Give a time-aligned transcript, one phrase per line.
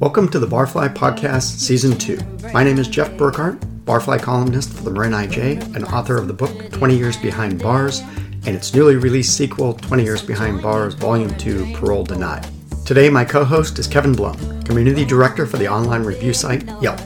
[0.00, 2.52] Welcome to the Barfly Podcast Season 2.
[2.52, 6.32] My name is Jeff Burkhart, Barfly columnist for the Marin IJ and author of the
[6.32, 7.98] book 20 Years Behind Bars
[8.46, 12.46] and its newly released sequel, 20 Years Behind Bars Volume 2 Parole Denied.
[12.86, 17.00] Today, my co host is Kevin Blum, Community Director for the online review site Yelp.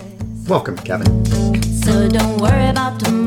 [0.47, 1.25] Welcome, Kevin.
[1.65, 3.22] So don't worry about tomorrow.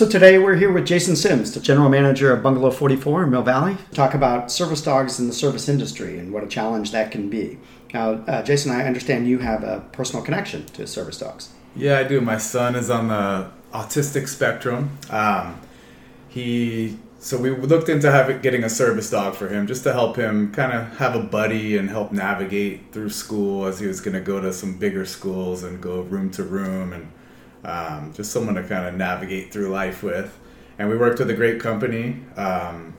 [0.00, 3.42] So today we're here with Jason Sims, the general manager of Bungalow 44 in Mill
[3.42, 7.10] Valley, to talk about service dogs in the service industry and what a challenge that
[7.10, 7.58] can be.
[7.92, 11.50] Now, uh, Jason, I understand you have a personal connection to service dogs.
[11.76, 12.22] Yeah, I do.
[12.22, 14.96] My son is on the autistic spectrum.
[15.10, 15.60] Um,
[16.30, 20.16] he so we looked into having getting a service dog for him just to help
[20.16, 24.14] him kind of have a buddy and help navigate through school as he was going
[24.14, 27.12] to go to some bigger schools and go room to room and
[27.64, 30.38] um, just someone to kind of navigate through life with.
[30.78, 32.94] And we worked with a great company, um,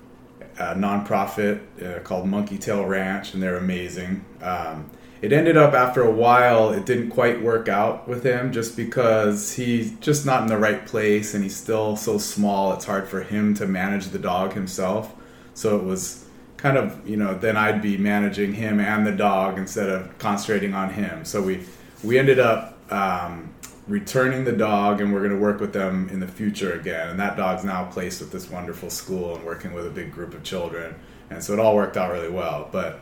[0.59, 4.23] a nonprofit uh, called Monkey Tail Ranch, and they're amazing.
[4.41, 4.89] Um,
[5.21, 9.53] it ended up after a while it didn't quite work out with him just because
[9.53, 13.21] he's just not in the right place and he's still so small it's hard for
[13.21, 15.13] him to manage the dog himself
[15.53, 16.25] so it was
[16.57, 20.73] kind of you know then i'd be managing him and the dog instead of concentrating
[20.73, 21.63] on him so we
[22.03, 23.53] we ended up um,
[23.91, 27.09] returning the dog and we're going to work with them in the future again.
[27.09, 30.33] And that dog's now placed with this wonderful school and working with a big group
[30.33, 30.95] of children.
[31.29, 32.69] And so it all worked out really well.
[32.71, 33.01] But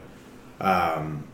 [0.60, 1.28] um,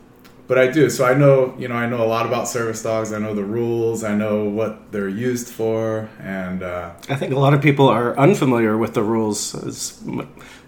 [0.46, 0.88] but I do.
[0.90, 3.12] So I know, you know, I know a lot about service dogs.
[3.12, 4.04] I know the rules.
[4.04, 8.16] I know what they're used for, and uh, I think a lot of people are
[8.18, 9.52] unfamiliar with the rules.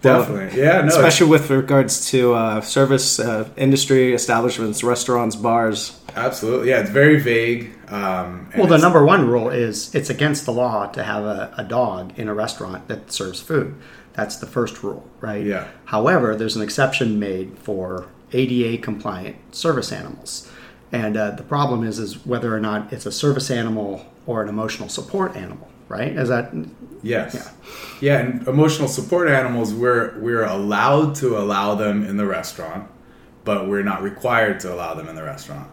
[0.01, 5.99] definitely, yeah, no, especially with regards to uh, service uh, industry establishments, restaurants, bars.
[6.15, 7.73] Absolutely, yeah, it's very vague.
[7.89, 11.63] Um, well, the number one rule is it's against the law to have a, a
[11.63, 13.75] dog in a restaurant that serves food.
[14.13, 15.45] That's the first rule, right?
[15.45, 15.67] Yeah.
[15.85, 20.49] However, there's an exception made for ADA compliant service animals.
[20.91, 24.49] And uh, the problem is, is whether or not it's a service animal or an
[24.49, 26.11] emotional support animal, right?
[26.11, 26.51] Is that?
[27.03, 27.33] Yes.
[27.35, 27.51] Yeah.
[28.01, 32.89] Yeah, and emotional support animals, we're we're allowed to allow them in the restaurant,
[33.43, 35.69] but we're not required to allow them in the restaurant.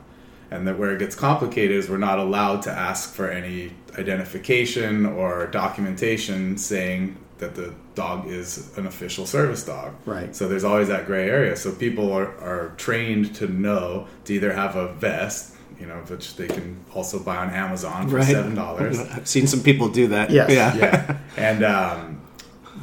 [0.51, 5.07] And that where it gets complicated is we're not allowed to ask for any identification
[5.07, 9.95] or documentation saying that the dog is an official service dog.
[10.07, 10.35] Right.
[10.35, 11.57] So there's always that gray area.
[11.57, 16.37] So people are, are trained to know to either have a vest, you know, which
[16.37, 18.25] they can also buy on Amazon for right.
[18.25, 18.99] seven dollars.
[19.11, 20.31] I've seen some people do that.
[20.31, 20.51] Yes.
[20.51, 20.75] Yeah.
[20.77, 21.19] Yeah.
[21.37, 22.21] and um,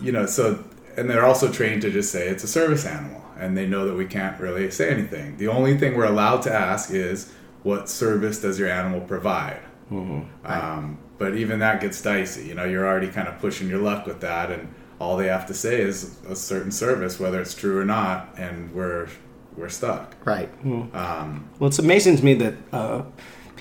[0.02, 0.64] you know, so
[0.96, 3.96] and they're also trained to just say it's a service animal, and they know that
[3.96, 5.38] we can't really say anything.
[5.38, 7.32] The only thing we're allowed to ask is
[7.64, 9.60] what service does your animal provide.
[9.94, 10.52] Mm-hmm.
[10.52, 12.46] Um, but even that gets dicey.
[12.48, 15.46] You know, you're already kind of pushing your luck with that, and all they have
[15.48, 19.08] to say is a certain service, whether it's true or not, and we're
[19.56, 20.16] we're stuck.
[20.26, 20.50] Right.
[20.64, 20.94] Mm.
[20.96, 23.04] Um, well, it's amazing to me that uh,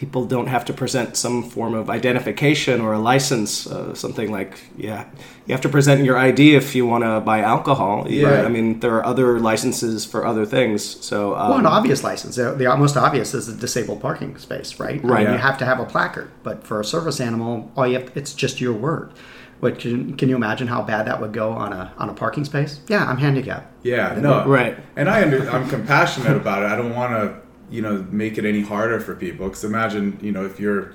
[0.02, 4.58] people don't have to present some form of identification or a license, uh, something like
[4.76, 5.06] yeah,
[5.46, 8.10] you have to present your ID if you want to buy alcohol.
[8.10, 8.42] Yeah.
[8.42, 10.82] I mean, there are other licenses for other things.
[10.82, 12.34] So um, well, an obvious license.
[12.34, 15.00] The most obvious is a disabled parking space, right?
[15.04, 15.12] Right.
[15.12, 15.32] I mean, yeah.
[15.34, 18.34] You have to have a placard, but for a service animal, all you have it's
[18.34, 19.12] just your word.
[19.60, 22.44] But can, can you imagine how bad that would go on a on a parking
[22.44, 22.80] space?
[22.88, 23.68] Yeah, I'm handicapped.
[23.84, 24.76] Yeah, no, right.
[24.96, 26.66] And I under, I'm compassionate about it.
[26.66, 27.41] I don't want to
[27.72, 30.92] you know make it any harder for people because imagine you know if you're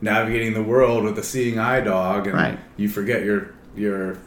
[0.00, 2.58] navigating the world with a seeing eye dog and right.
[2.76, 4.18] you forget your your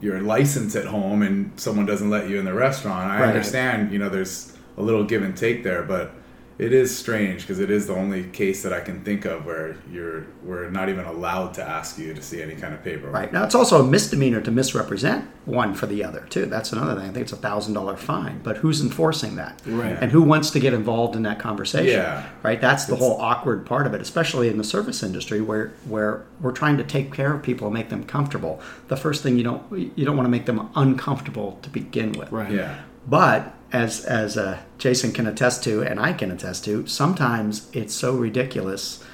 [0.00, 3.28] your license at home and someone doesn't let you in the restaurant i right.
[3.28, 6.12] understand you know there's a little give and take there but
[6.58, 9.76] it is strange because it is the only case that I can think of where
[9.92, 13.12] you're we're not even allowed to ask you to see any kind of paperwork.
[13.12, 16.46] Right now, it's also a misdemeanor to misrepresent one for the other too.
[16.46, 17.10] That's another thing.
[17.10, 19.60] I think it's a thousand dollar fine, but who's enforcing that?
[19.66, 19.98] Right.
[20.00, 22.00] And who wants to get involved in that conversation?
[22.00, 22.26] Yeah.
[22.42, 22.60] Right.
[22.60, 26.24] That's the it's, whole awkward part of it, especially in the service industry where where
[26.40, 28.62] we're trying to take care of people and make them comfortable.
[28.88, 32.32] The first thing you don't you don't want to make them uncomfortable to begin with.
[32.32, 32.50] Right.
[32.50, 32.80] Yeah.
[33.06, 37.94] But as as uh, Jason can attest to, and I can attest to, sometimes it's
[37.94, 39.04] so ridiculous,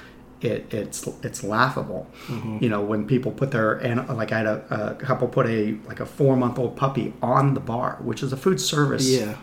[0.41, 2.07] it, it's it's laughable.
[2.27, 2.59] Mm-hmm.
[2.61, 5.77] You know, when people put their and like I had a, a couple put a
[5.85, 9.07] like a four month old puppy on the bar, which is a food service.
[9.09, 9.35] Yeah,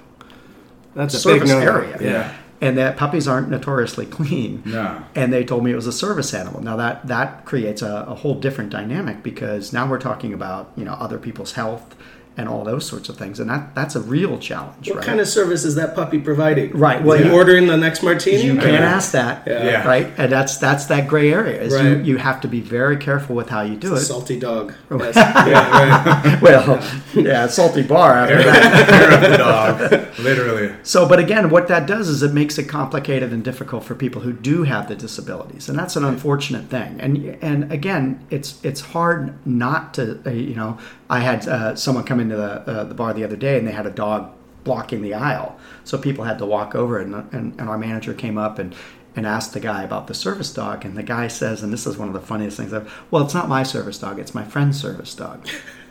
[0.95, 1.99] that's a service big area.
[2.01, 2.37] Yeah.
[2.63, 4.63] And that puppies aren't notoriously clean.
[4.67, 5.03] No.
[5.15, 6.63] And they told me it was a service animal.
[6.63, 10.85] Now that that creates a, a whole different dynamic because now we're talking about you
[10.85, 11.95] know other people's health
[12.41, 14.89] and all those sorts of things, and that that's a real challenge.
[14.89, 15.05] What right?
[15.07, 16.71] kind of service is that puppy providing?
[16.73, 18.41] Right, well, he you- ordering the next martini?
[18.43, 19.65] you can't ask that, Yeah.
[19.65, 19.87] Yeah.
[19.87, 20.11] right?
[20.17, 21.61] And that's that's that gray area.
[21.61, 21.85] Is Right.
[21.85, 24.01] you, you have to be very careful with how you do it.
[24.01, 24.73] Salty dog.
[24.91, 26.43] Yeah, right.
[26.47, 26.83] well,
[27.15, 28.89] yeah, salty bar after that.
[28.91, 30.75] Hair of the dog, literally.
[30.83, 34.23] So, but again, what that does is it makes it complicated and difficult for people
[34.23, 37.01] who do have the disabilities, and that's an unfortunate thing.
[37.01, 40.79] And and again, it's it's hard not to uh, you know.
[41.11, 43.73] I had uh, someone come into the uh, the bar the other day, and they
[43.73, 44.31] had a dog
[44.65, 48.39] blocking the aisle, so people had to walk over, and and, and our manager came
[48.39, 48.75] up and.
[49.17, 51.99] And asked the guy about the service dog, and the guy says, and this is
[51.99, 52.73] one of the funniest things.
[52.73, 55.49] I've, well, it's not my service dog; it's my friend's service dog.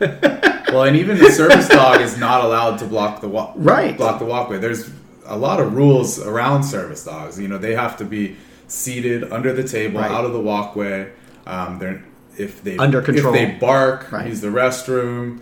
[0.72, 3.52] Well, and even the service dog is not allowed to block the walk.
[3.56, 3.94] Right.
[3.96, 4.58] Block the walkway.
[4.58, 4.88] There's
[5.26, 7.38] a lot of rules around service dogs.
[7.38, 8.36] You know, they have to be
[8.68, 10.10] seated under the table, Right.
[10.10, 11.10] out of the walkway.
[11.46, 12.02] Um, they're
[12.40, 13.34] if they Under control.
[13.34, 14.26] If they bark, Right.
[14.28, 15.38] use the restroom,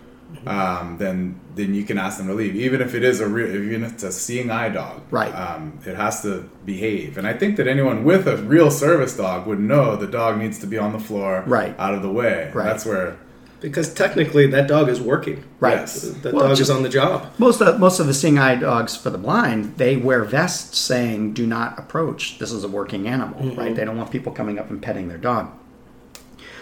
[0.46, 2.54] um, then then you can ask them to leave.
[2.54, 5.32] Even if it is a real, even if it's a seeing eye dog, Right.
[5.34, 7.18] Um, it has to behave.
[7.18, 10.58] And I think that anyone with a real service dog would know the dog needs
[10.60, 11.74] to be on the floor, Right.
[11.78, 12.50] out of the way.
[12.54, 12.64] Right.
[12.66, 13.14] That's where.
[13.60, 15.42] Because technically, that dog is working.
[15.58, 15.78] Right.
[15.78, 16.02] Yes.
[16.22, 17.26] That Well, dog ju- is on the job.
[17.38, 21.32] Most of most of the seeing eye dogs for the blind, they wear vests saying
[21.32, 22.38] "Do not approach.
[22.38, 23.74] This is a working animal." Right?
[23.74, 25.48] They don't want people coming up and petting their dog.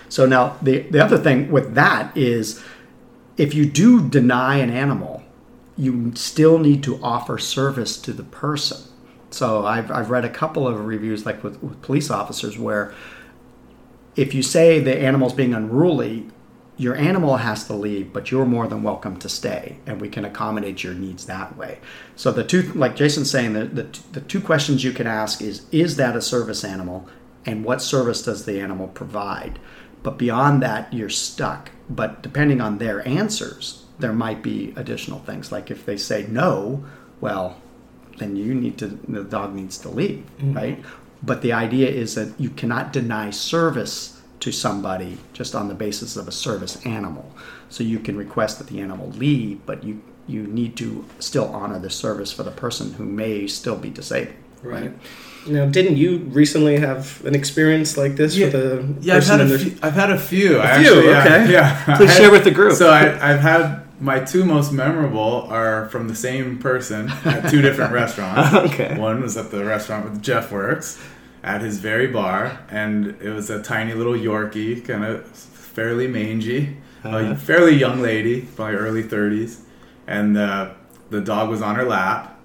[0.08, 2.62] So now the the other thing with that is,
[3.37, 5.23] if you do deny an animal,
[5.76, 8.79] you still need to offer service to the person.
[9.31, 12.94] So I've I've read a couple of reviews like with, with police officers where
[14.17, 16.26] if you say the animal's being unruly,
[16.79, 20.25] your animal has to leave, but you're more than welcome to stay, and we can
[20.25, 21.79] accommodate your needs that way.
[22.17, 25.67] So the two, like Jason's saying, the, the, the two questions you can ask is:
[25.73, 27.09] Is that a service animal,
[27.47, 29.59] and what service does the animal provide?
[30.06, 31.73] But beyond that, you're stuck.
[31.91, 35.50] But depending on their answers, there might be additional things.
[35.50, 36.85] Like if they say no,
[37.20, 37.61] well,
[38.19, 40.55] then you need to the dog needs to leave mm-hmm.
[40.55, 40.85] right
[41.23, 46.17] but the idea is that you cannot deny service to somebody just on the basis
[46.17, 47.31] of a service animal
[47.69, 51.79] so you can request that the animal leave but you you need to still honor
[51.79, 54.93] the service for the person who may still be disabled Right.
[55.49, 59.50] Now, didn't you recently have an experience like this with a Yeah, I've person had,
[59.53, 60.61] a few, I've had a few.
[60.61, 61.53] I few, actually, yeah, okay.
[61.53, 61.97] Yeah.
[61.97, 62.73] Please share with the group.
[62.73, 67.62] So I, I've had my two most memorable are from the same person at two
[67.62, 68.55] different restaurants.
[68.75, 68.99] Okay.
[68.99, 71.00] One was at the restaurant where Jeff works
[71.44, 76.76] at his very bar, and it was a tiny little Yorkie, kind of fairly mangy,
[77.05, 77.19] Uh-huh.
[77.19, 79.61] a fairly young lady, probably early 30s,
[80.09, 80.73] and uh,
[81.11, 82.36] the dog was on her lap.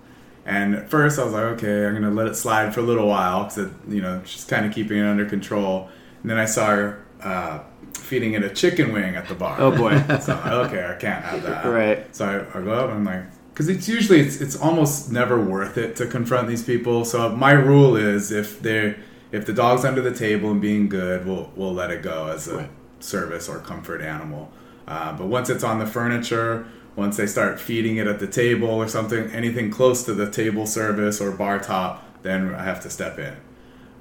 [0.45, 3.07] And at first, I was like, okay, I'm gonna let it slide for a little
[3.07, 5.89] while because you know she's kind of keeping it under control.
[6.21, 7.59] And then I saw her uh,
[7.93, 9.55] feeding it a chicken wing at the bar.
[9.59, 9.91] Oh, boy.
[10.19, 11.65] so I'm like, okay, I can't have that.
[11.65, 12.15] Right.
[12.15, 13.23] So I, I go up and I'm like,
[13.53, 17.05] because it's usually it's, it's almost never worth it to confront these people.
[17.05, 18.97] So my rule is if they're
[19.31, 22.47] if the dog's under the table and being good, we'll we'll let it go as
[22.47, 22.69] a Right.
[22.99, 24.51] service or comfort animal.
[24.88, 26.65] Uh, but once it's on the furniture,
[26.95, 30.65] once they start feeding it at the table or something, anything close to the table
[30.65, 33.35] service or bar top, then I have to step in.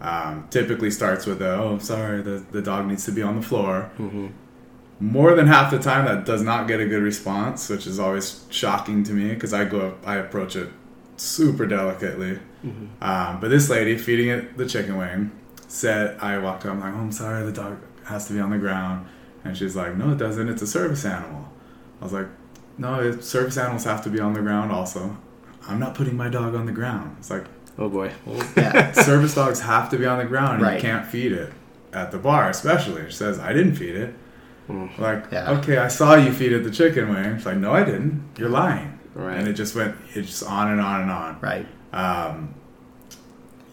[0.00, 3.42] Um, typically starts with a, oh, sorry, the, the dog needs to be on the
[3.46, 3.90] floor.
[4.98, 8.44] More than half the time, that does not get a good response, which is always
[8.50, 10.69] shocking to me because I go, I approach it
[11.16, 12.38] super delicately.
[13.00, 15.30] Um, but this lady feeding it the chicken wing
[15.68, 18.50] said, I walked up, I'm like, oh, I'm sorry, the dog has to be on
[18.50, 19.06] the ground.
[19.44, 20.49] And she's like, no, it doesn't.
[20.49, 21.49] It's a service animal.
[22.00, 22.26] I was like,
[22.80, 25.16] no, it, service animals have to be on the ground also.
[25.68, 27.16] I'm not putting my dog on the ground.
[27.18, 27.44] It's like,
[27.78, 28.10] Oh boy.
[28.56, 30.75] yeah service dogs have to be on the ground and Right.
[30.76, 31.52] you can't feed it
[31.92, 34.14] at the bar especially she says i didn't feed it
[34.99, 35.52] like Yeah.
[35.58, 38.50] okay i saw you feed it the chicken wing it's like no i didn't you're
[38.50, 39.37] lying Right.
[39.38, 42.54] and it just went it just on and on and on right um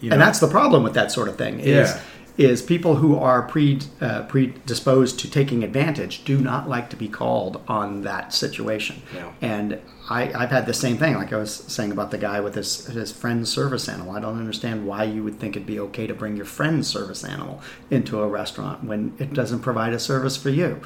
[0.00, 2.00] you and that's the problem with that sort of thing is Yeah.
[2.38, 7.08] Is people who are pre uh, predisposed to taking advantage do not like to be
[7.08, 9.32] called on that situation Yeah.
[9.42, 9.78] and
[10.10, 12.86] I, I've had the same thing like I was saying about the guy with his
[12.86, 16.14] his friend's service animal I don't understand why you would think it'd be okay to
[16.14, 20.50] bring your friend's service animal into a restaurant when it doesn't provide a service for
[20.50, 20.80] you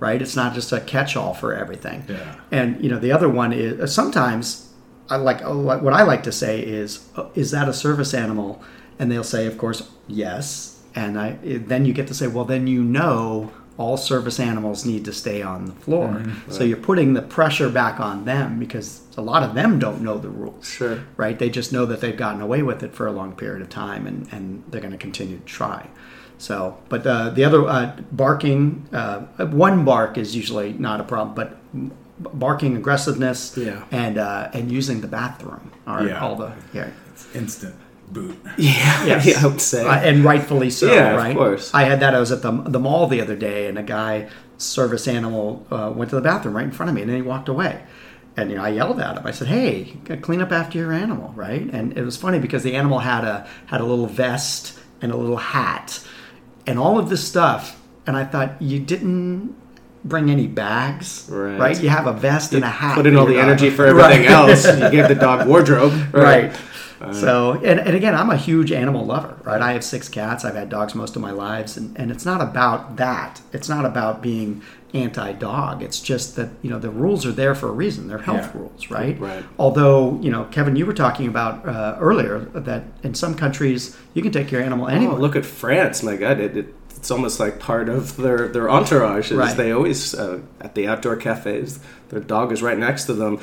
[0.00, 2.34] right it's not just a catch-all for everything Yeah.
[2.50, 4.72] and you know the other one is uh, sometimes
[5.08, 8.60] I like what I like to say is uh, is that a service animal?
[8.98, 10.75] And they'll say, of course, yes.
[10.96, 15.04] And I then you get to say, well, then you know all service animals need
[15.04, 16.24] to stay on the floor.
[16.48, 20.16] So you're putting the pressure back on them because a lot of them don't know
[20.16, 20.66] the rules.
[20.66, 21.04] Sure.
[21.18, 21.38] Right?
[21.38, 24.06] They just know that they've gotten away with it for a long period of time
[24.06, 25.88] and, and they're going to continue to try.
[26.38, 31.34] So, but uh, the other uh, barking, uh, one bark is usually not a problem,
[31.34, 31.58] but
[32.38, 33.84] barking aggressiveness Yeah.
[33.90, 36.20] and uh, and using the bathroom are Yeah.
[36.20, 36.88] all the yeah
[37.34, 37.74] Instant
[38.12, 38.36] boot.
[38.56, 39.26] Yeah, Yes.
[39.26, 39.86] yeah, I would say.
[39.86, 41.36] Uh, and rightfully so, Yeah, of right?
[41.36, 41.72] course.
[41.74, 42.14] I had that.
[42.14, 45.92] I was at the the mall the other day, and a guy, service animal, uh,
[45.94, 47.82] went to the bathroom right in front of me, and then he walked away.
[48.36, 49.26] And you know, I yelled at him.
[49.26, 52.74] I said, "Hey, clean up after your animal, right?" And it was funny because the
[52.76, 56.00] animal had a had a little vest and a little hat,
[56.66, 57.80] and all of this stuff.
[58.06, 59.52] And I thought, you didn't
[60.04, 61.82] bring any bags, Right.
[61.82, 62.94] You have a vest and a hat.
[62.94, 63.42] Put in all the dog.
[63.42, 64.30] energy for everything Right.
[64.30, 64.64] else.
[64.64, 65.92] You gave the dog wardrobe.
[66.12, 66.54] right.
[67.12, 69.60] So, and, and again, I'm a huge animal lover, right?
[69.60, 70.44] I have six cats.
[70.44, 73.40] I've had dogs most of my lives, and, and it's not about that.
[73.52, 74.62] It's not about being
[74.94, 75.82] anti-dog.
[75.82, 78.08] It's just that you know the rules are there for a reason.
[78.08, 78.60] They're health Yeah.
[78.60, 79.18] rules, right?
[79.20, 79.44] Right.
[79.58, 84.22] Although you know, Kevin, you were talking about uh, earlier that in some countries you
[84.22, 85.18] can take your animal Oh, anywhere.
[85.18, 86.02] look at France.
[86.02, 89.30] My God, it, it, it's almost like part of their, their entourage.
[89.30, 89.56] Is Right.
[89.56, 93.38] They always, uh, at the outdoor cafes, their dog is right next to them.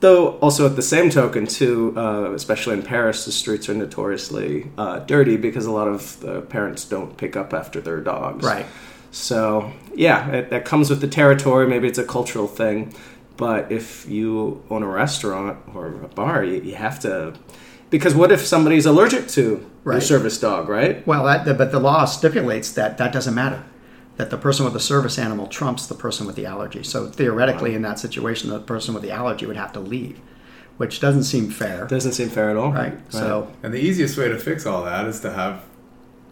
[0.00, 4.70] Though, also at the same token, too, uh, especially in Paris, the streets are notoriously
[4.76, 8.44] uh, dirty because a lot of the parents don't pick up after their dogs.
[8.44, 8.66] Right.
[9.10, 11.66] So, yeah, it, that comes with the territory.
[11.66, 12.94] Maybe it's a cultural thing.
[13.38, 17.34] But if you own a restaurant or a bar, you, you have to.
[17.88, 21.06] Because what if somebody's allergic to your service dog, right?
[21.06, 23.62] Well, that, but the law stipulates that that doesn't matter.
[24.16, 26.82] That the person with the service animal trumps the person with the allergy.
[26.82, 30.18] So theoretically, in that situation, the person with the allergy would have to leave,
[30.78, 32.72] which doesn't seem fair, Doesn't seem fair at all.
[32.72, 32.94] right?
[33.12, 35.60] So And the easiest way to fix all that is to have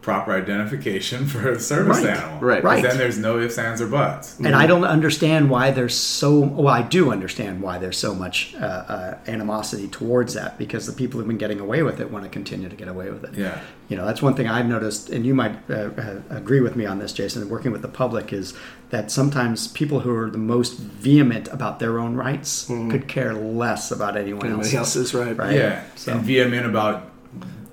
[0.04, 2.16] proper identification for a service Right.
[2.16, 2.38] animal.
[2.40, 2.62] Right.
[2.62, 2.82] 'Cause Right.
[2.84, 4.38] Then there's no ifs, ands, or buts.
[4.38, 6.38] And I don't understand why there's so.
[6.40, 10.92] Well, I do understand why there's so much uh, uh, animosity towards that because the
[10.92, 13.30] people who've been getting away with it want to continue to get away with it.
[13.34, 13.58] Yeah.
[13.88, 16.86] You know, that's one thing I've noticed, and you might uh, uh, agree with me
[16.86, 17.48] on this, Jason.
[17.48, 18.54] Working with the public is
[18.90, 23.90] that sometimes people who are the most vehement about their own rights could care less
[23.90, 24.94] about anyone Anybody else.
[24.94, 25.36] else is right.
[25.36, 25.56] Right.
[25.56, 25.82] Yeah.
[25.96, 27.10] So- And vehement about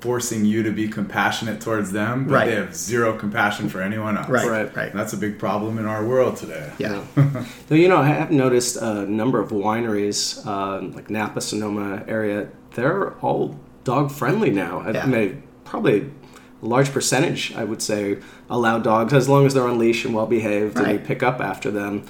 [0.05, 2.49] forcing you to be compassionate towards them, but Right.
[2.49, 4.27] they have zero compassion for anyone else.
[4.29, 4.75] Right, Right.
[4.75, 6.71] right, And that's a big problem in our world today.
[6.79, 7.01] Yeah,
[7.69, 12.47] Though you know, I have noticed a number of wineries, uh, like Napa, Sonoma area.
[12.73, 14.83] They're all dog friendly now.
[14.85, 15.05] I Yeah.
[15.05, 16.09] mean, probably
[16.63, 18.17] a large percentage, I would say,
[18.49, 21.39] allow dogs as long as they're on leash and well behaved, and you pick up
[21.41, 22.03] after them.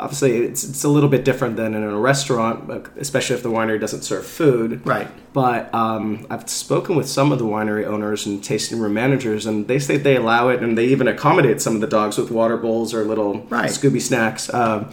[0.00, 3.78] Obviously, it's, it's a little bit different than in a restaurant, especially if the winery
[3.78, 4.84] doesn't serve food.
[4.86, 5.08] right.
[5.32, 9.68] But um, I've spoken with some of the winery owners and tasting room managers, and
[9.68, 12.56] they say they allow it, and they even accommodate some of the dogs with water
[12.56, 13.70] bowls or little Right.
[13.70, 14.52] Scooby snacks.
[14.52, 14.90] Um,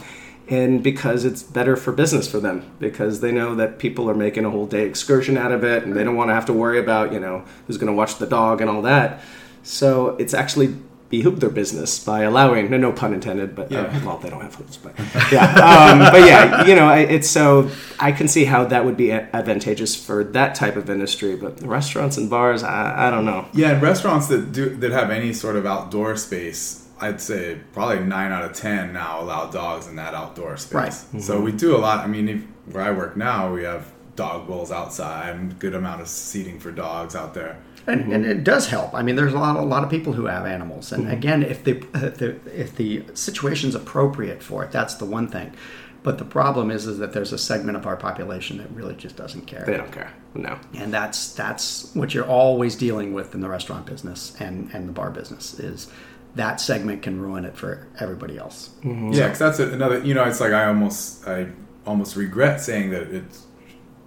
[0.48, 4.44] and because it's better for business for them, because they know that people are making
[4.44, 6.78] a whole day excursion out of it, and they don't want to have to worry
[6.78, 9.20] about you know who's going to watch the dog and all that.
[9.62, 10.74] So it's actually
[11.10, 14.54] behooved their business by allowing no, no pun intended, but uh, well they don't have
[14.54, 14.92] hooves, but
[15.32, 18.96] yeah, um, but yeah, you know, I- it's so I can see how that would
[18.96, 23.46] be advantageous for that type of industry, but restaurants and bars, I, I don't know.
[23.54, 28.00] Yeah, and restaurants that do that have any sort of outdoor space, I'd say probably
[28.00, 30.74] nine out of ten now allow dogs in that outdoor space.
[31.12, 31.22] Right.
[31.22, 32.04] So we do a lot.
[32.04, 32.42] I mean, if,
[32.74, 36.70] where I work now, we have dog bowls outside and good amount of seating for
[36.72, 37.56] dogs out there.
[37.88, 38.40] And, and mm-hmm.
[38.40, 38.94] it does help.
[38.94, 41.12] I mean, there's a lot, a lot of people who have animals, and mm-hmm.
[41.12, 45.54] again, if the, if the if the situation's appropriate for it, that's the one thing.
[46.02, 49.16] But the problem is, is that there's a segment of our population that really just
[49.16, 49.64] doesn't care.
[49.66, 50.12] They don't care.
[50.34, 50.58] No.
[50.74, 54.92] and that's that's what you're always dealing with in the restaurant business and and the
[54.92, 55.90] bar business is
[56.34, 58.70] that segment can ruin it for everybody else.
[58.84, 59.12] Mm-hmm.
[59.12, 59.98] Yeah, because that's another.
[60.04, 61.48] You know, it's like I almost I
[61.86, 63.46] almost regret saying that it's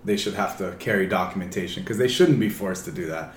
[0.05, 3.33] they should have to carry documentation because they shouldn't be forced to do that.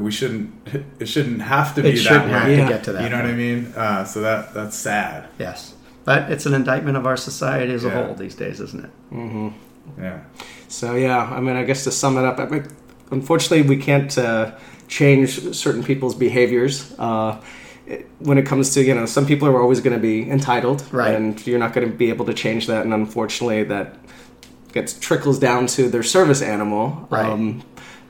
[0.00, 0.52] We shouldn't.
[1.00, 2.56] It shouldn't have to be It be shouldn't that have way.
[2.56, 3.02] to get to that.
[3.02, 3.72] You know what I mean?
[3.76, 5.28] Uh, so that that's sad.
[5.38, 5.74] Yes,
[6.04, 8.90] but it's an indictment of our society as a whole these days, isn't it?
[9.98, 10.20] Yeah.
[10.68, 12.66] So yeah, I mean, I guess to sum it up, I mean,
[13.10, 14.52] unfortunately, we can't uh,
[14.88, 16.92] change certain people's behaviors.
[16.98, 17.40] Uh,
[17.86, 20.82] it- when it comes to you know, some people are always going to be entitled,
[20.92, 21.14] Right.
[21.14, 22.84] And you're not going to be able to change that.
[22.84, 23.94] And unfortunately, that
[24.72, 27.06] gets trickles down to their service animal.
[27.10, 27.26] Right.
[27.26, 27.62] Um,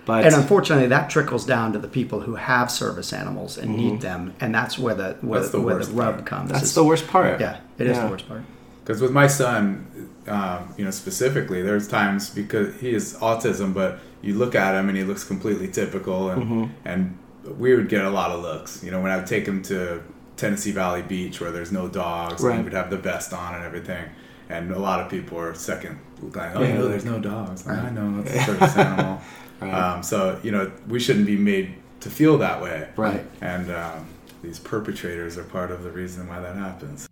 [0.07, 4.01] but And unfortunately, that trickles down to the people who have service animals and need
[4.01, 6.27] them, and that's where the where, That's the where the rub part.
[6.27, 6.51] comes.
[6.53, 7.41] that's Is- the worst part.
[7.41, 8.05] Yeah, it is Yeah.
[8.05, 8.43] the worst part.
[8.85, 13.99] Because with my son, um, you know, specifically, there's times because he has autism, but
[14.23, 16.65] you look at him and he looks completely typical, and Mm-hmm.
[16.85, 17.19] and
[17.59, 18.83] we would get a lot of looks.
[18.85, 20.01] You know, when I would take him to
[20.37, 22.55] Tennessee Valley Beach where there's no dogs, Right.
[22.57, 24.05] and we'd have the vest on and everything,
[24.49, 25.99] and a lot of people are second,
[26.35, 27.67] like, oh, Yeah, you know, there's no dogs.
[27.67, 29.21] I know that's a service animal.
[29.61, 29.73] Right.
[29.73, 33.25] Um, so you know, we shouldn't be made to feel that way, Right.
[33.41, 34.07] And um,
[34.43, 37.09] these perpetrators are part of the reason why that happens.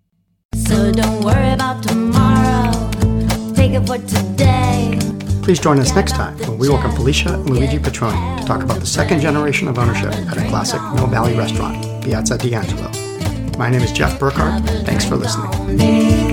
[0.55, 2.71] So don't worry about tomorrow.
[3.57, 4.99] it for today.
[5.43, 8.81] Please join us next time when we welcome Felicia and Luigi Petroni to talk about
[8.81, 12.91] the second generation of ownership at a classic Mill Valley restaurant, Piazza D'Angelo.
[13.59, 14.65] My name is Jeff Burkhart.
[14.87, 15.77] Thanks for listening.
[15.77, 16.24] Me.